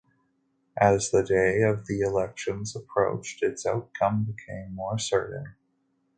As 0.79 1.11
the 1.11 1.21
day 1.21 1.61
of 1.61 1.85
the 1.85 2.01
elections 2.01 2.75
approached, 2.75 3.43
its 3.43 3.67
outcome 3.67 4.23
became 4.23 4.73
more 4.73 4.97
certain. 4.97 5.53